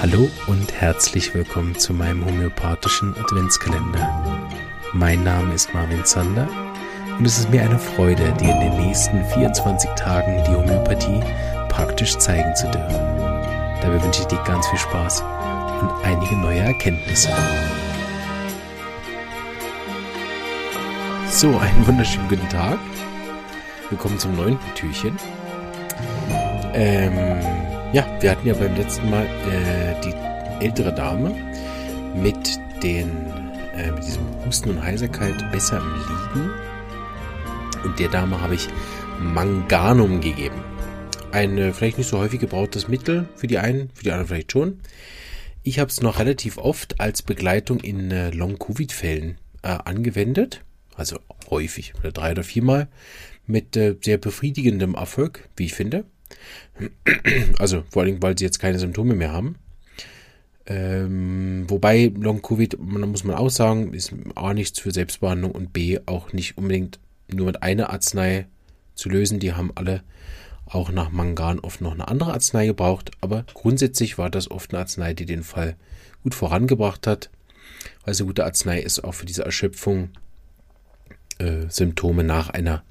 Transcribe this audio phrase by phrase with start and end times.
[0.00, 4.48] Hallo und herzlich willkommen zu meinem homöopathischen Adventskalender.
[4.92, 6.48] Mein Name ist Marvin Zander
[7.18, 11.20] und es ist mir eine Freude, dir in den nächsten 24 Tagen die Homöopathie
[11.68, 12.94] praktisch zeigen zu dürfen.
[13.82, 15.22] Dabei wünsche ich dir ganz viel Spaß
[15.80, 17.30] und einige neue Erkenntnisse.
[21.30, 22.78] So, einen wunderschönen guten Tag.
[23.90, 25.18] Willkommen zum neunten Türchen.
[26.74, 27.63] Ähm,
[27.94, 31.32] ja, wir hatten ja beim letzten Mal äh, die ältere Dame
[32.16, 33.08] mit den
[33.76, 36.50] äh, mit diesem Husten und Heiserkeit besser im Liegen.
[37.84, 38.66] Und der Dame habe ich
[39.20, 40.56] Manganum gegeben.
[41.30, 44.50] Ein äh, vielleicht nicht so häufig gebrauchtes Mittel für die einen, für die anderen vielleicht
[44.50, 44.80] schon.
[45.62, 50.62] Ich habe es noch relativ oft als Begleitung in äh, Long-Covid-Fällen äh, angewendet.
[50.96, 52.88] Also häufig, oder drei oder viermal,
[53.46, 56.04] mit äh, sehr befriedigendem Erfolg, wie ich finde.
[57.58, 59.56] Also vor allem, weil sie jetzt keine Symptome mehr haben.
[60.66, 65.98] Ähm, wobei Long-Covid, man muss man auch sagen, ist A nichts für Selbstbehandlung und B
[66.06, 66.98] auch nicht unbedingt
[67.32, 68.46] nur mit einer Arznei
[68.94, 69.40] zu lösen.
[69.40, 70.02] Die haben alle
[70.66, 73.10] auch nach Mangan oft noch eine andere Arznei gebraucht.
[73.20, 75.76] Aber grundsätzlich war das oft eine Arznei, die den Fall
[76.22, 77.30] gut vorangebracht hat.
[78.04, 80.10] Weil es eine gute Arznei ist auch für diese Erschöpfung,
[81.38, 82.82] äh, Symptome nach einer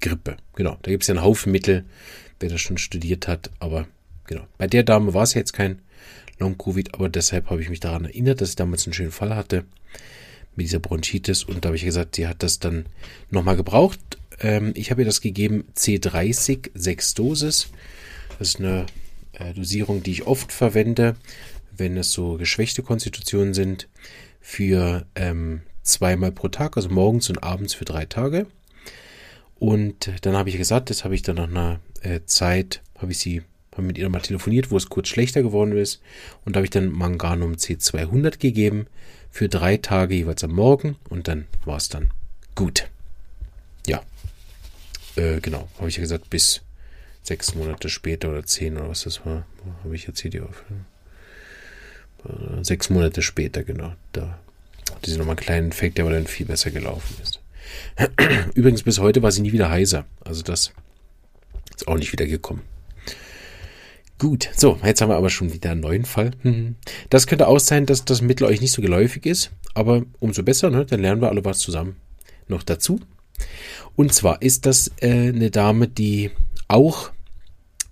[0.00, 0.36] Grippe.
[0.54, 1.84] Genau, da gibt es ja einen Haufen Mittel,
[2.40, 3.50] wer das schon studiert hat.
[3.60, 3.86] Aber
[4.26, 5.80] genau, bei der Dame war es jetzt kein
[6.38, 9.64] Long-Covid, aber deshalb habe ich mich daran erinnert, dass ich damals einen schönen Fall hatte
[10.56, 12.86] mit dieser Bronchitis und da habe ich gesagt, sie hat das dann
[13.30, 14.00] nochmal gebraucht.
[14.40, 17.68] Ähm, ich habe ihr das gegeben, C30, 6 Dosis.
[18.38, 18.86] Das ist eine
[19.32, 21.16] äh, Dosierung, die ich oft verwende,
[21.76, 23.88] wenn es so geschwächte Konstitutionen sind,
[24.40, 28.46] für ähm, zweimal pro Tag, also morgens und abends für drei Tage.
[29.60, 33.18] Und dann habe ich gesagt, das habe ich dann nach einer äh, Zeit, habe ich
[33.18, 36.00] sie habe mit ihr mal telefoniert, wo es kurz schlechter geworden ist.
[36.44, 38.86] Und da habe ich dann Manganum C200 gegeben
[39.30, 42.10] für drei Tage jeweils am Morgen und dann war es dann
[42.54, 42.88] gut.
[43.86, 44.02] Ja,
[45.16, 46.62] äh, genau, habe ich ja gesagt, bis
[47.22, 49.46] sechs Monate später oder zehn oder was das war,
[49.84, 50.64] habe ich jetzt hier die auf.
[52.24, 53.94] Äh, sechs Monate später, genau.
[54.12, 54.40] Da
[54.92, 57.39] hatte sie nochmal einen kleinen Infekt, der aber dann viel besser gelaufen ist.
[58.54, 60.06] Übrigens, bis heute war sie nie wieder heiser.
[60.24, 60.72] Also das
[61.74, 62.62] ist auch nicht wieder gekommen.
[64.18, 66.32] Gut, so, jetzt haben wir aber schon wieder einen neuen Fall.
[66.42, 66.74] Mhm.
[67.08, 70.68] Das könnte auch sein, dass das Mittel euch nicht so geläufig ist, aber umso besser,
[70.68, 70.84] ne?
[70.84, 71.96] dann lernen wir alle was zusammen
[72.46, 73.00] noch dazu.
[73.96, 76.30] Und zwar ist das äh, eine Dame, die
[76.68, 77.10] auch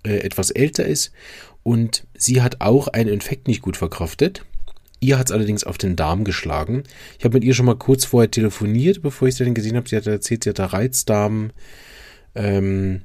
[0.03, 1.11] äh, etwas älter ist
[1.63, 4.45] und sie hat auch einen Infekt nicht gut verkraftet.
[4.99, 6.83] Ihr hat es allerdings auf den Darm geschlagen.
[7.17, 9.87] Ich habe mit ihr schon mal kurz vorher telefoniert, bevor ich sie dann gesehen habe.
[9.87, 11.51] Sie hat erzählt, sie hat da Reizdarm.
[12.35, 13.01] Ähm,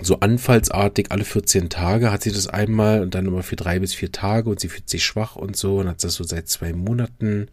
[0.00, 3.94] so anfallsartig alle 14 Tage hat sie das einmal und dann immer für drei bis
[3.94, 6.72] vier Tage und sie fühlt sich schwach und so und hat das so seit zwei
[6.72, 7.48] Monaten.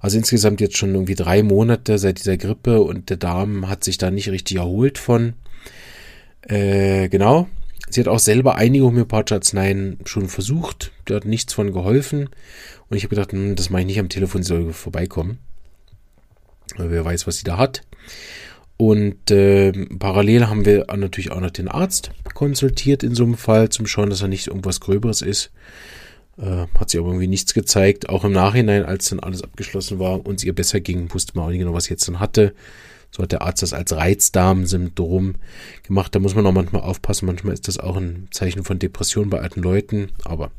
[0.00, 3.96] Also insgesamt jetzt schon irgendwie drei Monate seit dieser Grippe und der Darm hat sich
[3.96, 5.32] da nicht richtig erholt von.
[6.42, 7.48] Äh, genau.
[7.94, 10.90] Sie hat auch selber einige homöopathische Arzneien schon versucht.
[11.04, 12.28] Da hat nichts von geholfen.
[12.88, 15.38] Und ich habe gedacht, hm, das mache ich nicht am Telefon, sie soll vorbeikommen.
[16.76, 17.82] Wer weiß, was sie da hat.
[18.76, 23.68] Und äh, parallel haben wir natürlich auch noch den Arzt konsultiert in so einem Fall,
[23.68, 25.52] zum Schauen, dass er nicht irgendwas Gröberes ist.
[26.36, 28.08] Äh, hat sich aber irgendwie nichts gezeigt.
[28.08, 31.44] Auch im Nachhinein, als dann alles abgeschlossen war und es ihr besser ging, wusste man
[31.44, 32.54] auch nicht genau, was sie jetzt dann hatte.
[33.14, 35.36] So hat der Arzt das als Reizdarmsyndrom
[35.84, 36.12] gemacht.
[36.12, 37.26] Da muss man auch manchmal aufpassen.
[37.26, 40.08] Manchmal ist das auch ein Zeichen von Depression bei alten Leuten.
[40.24, 40.50] Aber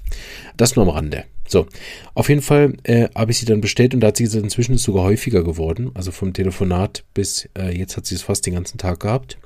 [0.56, 1.26] das nur am Rande.
[1.46, 1.68] So,
[2.14, 4.76] auf jeden Fall äh, habe ich sie dann bestellt und da hat sie gesagt, inzwischen
[4.76, 5.92] ist sogar häufiger geworden.
[5.96, 9.38] Also vom Telefonat bis äh, jetzt hat sie es fast den ganzen Tag gehabt.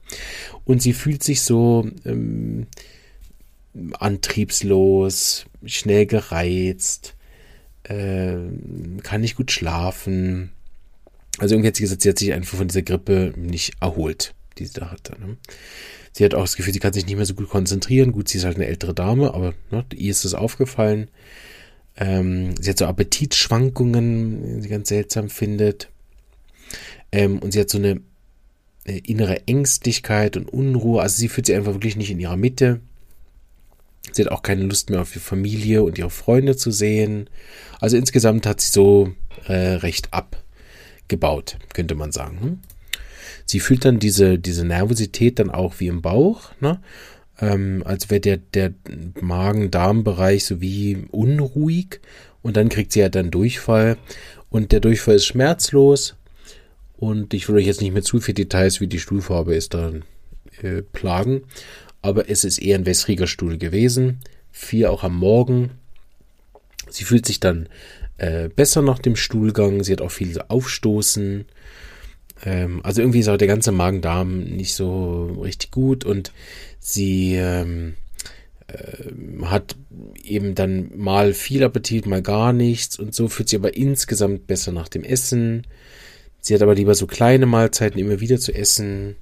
[0.64, 2.68] Und sie fühlt sich so ähm,
[3.94, 7.16] antriebslos, schnell gereizt,
[7.86, 8.38] äh,
[9.02, 10.52] kann nicht gut schlafen
[11.40, 14.66] also irgendwie hat sie gesagt, sie hat sich einfach von dieser Grippe nicht erholt, die
[14.66, 15.20] sie da hatte.
[15.20, 15.38] Ne?
[16.12, 18.12] Sie hat auch das Gefühl, sie kann sich nicht mehr so gut konzentrieren.
[18.12, 21.10] Gut, sie ist halt eine ältere Dame, aber ne, ihr ist das aufgefallen.
[21.98, 25.90] Ähm, sie hat so Appetitschwankungen, die sie ganz seltsam findet.
[27.12, 28.02] Ähm, und sie hat so eine
[28.86, 31.02] äh, innere Ängstlichkeit und Unruhe.
[31.02, 32.82] Also sie fühlt sich einfach wirklich nicht in ihrer Mitte.
[34.12, 37.30] Sie hat auch keine Lust mehr auf ihre Familie und ihre Freunde zu sehen.
[37.80, 39.14] Also insgesamt hat sie so
[39.46, 40.44] äh, recht ab
[41.10, 42.40] gebaut, könnte man sagen.
[42.42, 42.60] Hm?
[43.46, 46.80] Sie fühlt dann diese, diese Nervosität dann auch wie im Bauch, ne?
[47.42, 48.74] ähm, als wäre der, der
[49.20, 52.00] Magen-Darm-Bereich so wie unruhig
[52.42, 53.98] und dann kriegt sie ja dann Durchfall
[54.50, 56.16] und der Durchfall ist schmerzlos
[56.98, 60.04] und ich will euch jetzt nicht mehr zu viele Details, wie die Stuhlfarbe ist, dann
[60.62, 61.44] äh, plagen,
[62.02, 64.20] aber es ist eher ein wässriger Stuhl gewesen,
[64.52, 65.72] viel auch am Morgen.
[66.90, 67.70] Sie fühlt sich dann
[68.20, 69.84] äh, besser nach dem Stuhlgang.
[69.84, 71.46] Sie hat auch viel Aufstoßen.
[72.46, 76.32] Ähm, also irgendwie ist auch der ganze Magen-Darm nicht so richtig gut und
[76.80, 77.96] sie ähm,
[78.68, 79.76] äh, hat
[80.24, 84.72] eben dann mal viel Appetit, mal gar nichts und so fühlt sie aber insgesamt besser
[84.72, 85.66] nach dem Essen.
[86.42, 89.18] Sie hat aber lieber so kleine Mahlzeiten immer wieder zu essen.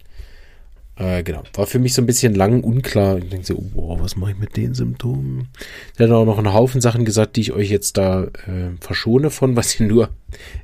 [0.98, 3.20] Äh, genau, war für mich so ein bisschen lang unklar.
[3.20, 5.50] Ich denke so, oh, was mache ich mit den Symptomen?
[5.96, 9.30] Sie hat auch noch einen Haufen Sachen gesagt, die ich euch jetzt da äh, verschone
[9.30, 10.10] von, was sie nur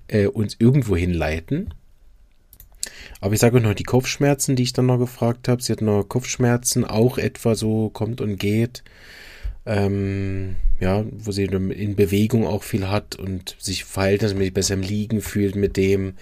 [0.07, 1.73] äh, uns irgendwo hinleiten.
[3.21, 5.61] Aber ich sage euch noch die Kopfschmerzen, die ich dann noch gefragt habe.
[5.61, 8.83] Sie hat noch Kopfschmerzen, auch etwa so kommt und geht.
[9.65, 15.21] Ähm, ja, wo sie in Bewegung auch viel hat und sich verhältnismäßig besser im Liegen
[15.21, 16.15] fühlt mit dem.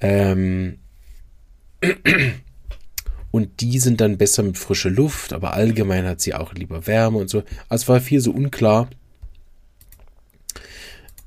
[0.00, 0.78] Ähm,
[3.30, 7.18] und die sind dann besser mit frischer Luft, aber allgemein hat sie auch lieber Wärme
[7.18, 7.42] und so.
[7.68, 8.88] Also war viel so unklar.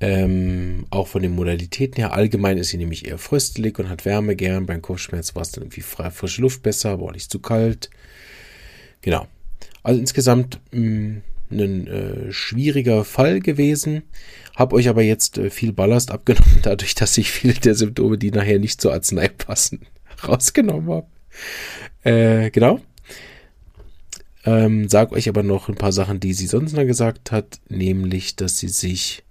[0.02, 2.14] Ähm, auch von den Modalitäten her.
[2.14, 4.64] Allgemein ist sie nämlich eher fröstelig und hat Wärme gern.
[4.64, 7.90] Beim Kopfschmerz war es dann irgendwie frei, frische Luft besser, aber auch nicht zu kalt.
[9.02, 9.26] Genau.
[9.82, 11.18] Also insgesamt mm,
[11.50, 14.02] ein äh, schwieriger Fall gewesen.
[14.56, 18.30] Hab euch aber jetzt äh, viel Ballast abgenommen, dadurch, dass ich viele der Symptome, die
[18.30, 19.86] nachher nicht zur Arznei passen,
[20.26, 21.06] rausgenommen habe.
[22.02, 22.80] Äh, genau.
[24.44, 28.36] Ähm, sag euch aber noch ein paar Sachen, die sie sonst noch gesagt hat, nämlich,
[28.36, 29.22] dass sie sich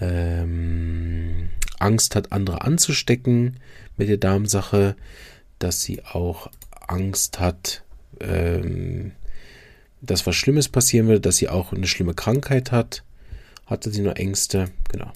[0.00, 3.58] ähm, Angst hat, andere anzustecken
[3.96, 4.96] mit der Darmsache,
[5.58, 6.50] dass sie auch
[6.88, 7.84] Angst hat,
[8.20, 9.12] ähm,
[10.00, 13.04] dass was Schlimmes passieren würde, dass sie auch eine schlimme Krankheit hat,
[13.66, 15.12] hatte sie nur Ängste, genau.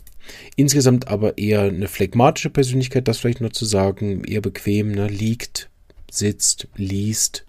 [0.56, 5.70] Insgesamt aber eher eine phlegmatische Persönlichkeit, das vielleicht noch zu sagen, eher bequem, ne, liegt,
[6.10, 7.44] sitzt, liest,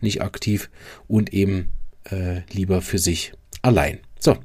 [0.00, 0.70] nicht aktiv
[1.08, 1.68] und eben
[2.10, 3.32] äh, lieber für sich
[3.62, 3.98] allein.
[4.18, 4.36] So,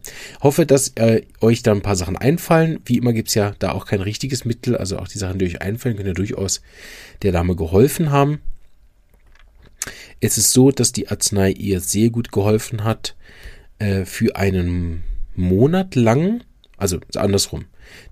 [0.41, 2.79] hoffe, dass äh, euch da ein paar Sachen einfallen.
[2.85, 5.45] Wie immer gibt es ja da auch kein richtiges Mittel, also auch die Sachen, die
[5.45, 6.61] euch einfallen, können ja durchaus
[7.21, 8.39] der Dame geholfen haben.
[10.19, 13.15] Es ist so, dass die Arznei ihr sehr gut geholfen hat
[13.79, 15.03] äh, für einen
[15.35, 16.43] Monat lang.
[16.77, 17.65] Also andersrum.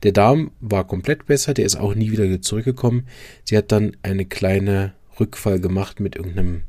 [0.04, 3.08] Der Darm war komplett besser, der ist auch nie wieder zurückgekommen.
[3.44, 6.64] Sie hat dann eine kleine Rückfall gemacht mit irgendeinem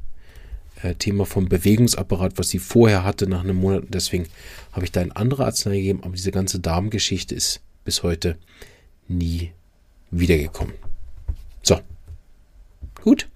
[0.83, 3.83] äh, Thema vom Bewegungsapparat, was sie vorher hatte nach einem Monat.
[3.85, 4.27] Und deswegen
[4.73, 6.01] habe ich da eine andere Arznei gegeben.
[6.03, 8.37] Aber diese ganze Darmgeschichte ist bis heute
[9.09, 9.53] nie
[10.11, 10.75] wiedergekommen.
[11.63, 11.81] So.
[13.03, 13.29] Gut.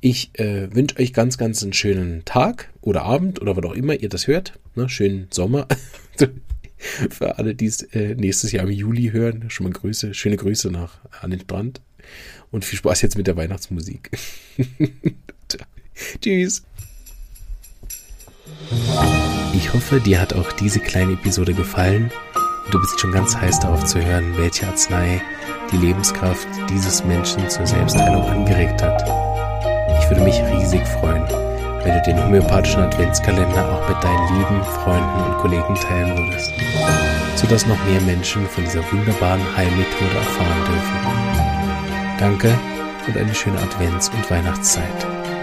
[0.00, 3.94] Ich äh, wünsche euch ganz, ganz einen schönen Tag oder Abend oder wann auch immer
[3.94, 4.58] ihr das hört.
[4.74, 5.66] Ne, schönen Sommer.
[7.10, 10.70] Für alle, die es äh, nächstes Jahr im Juli hören, schon mal Grüße, schöne Grüße
[10.70, 11.80] nach an den Strand.
[12.50, 14.10] Und viel Spaß jetzt mit der Weihnachtsmusik.
[16.20, 16.62] Tschüss.
[19.54, 22.10] Ich hoffe, dir hat auch diese kleine Episode gefallen
[22.64, 25.22] und du bist schon ganz heiß darauf zu hören, welche Arznei
[25.72, 29.02] die Lebenskraft dieses Menschen zur Selbstheilung angeregt hat.
[30.00, 31.24] Ich würde mich riesig freuen,
[31.82, 36.52] wenn du den homöopathischen Adventskalender auch mit deinen lieben Freunden und Kollegen teilen würdest,
[37.36, 40.85] sodass noch mehr Menschen von dieser wunderbaren Heilmethode erfahren dürfen.
[42.18, 42.58] Danke
[43.06, 45.35] und eine schöne Advents- und Weihnachtszeit.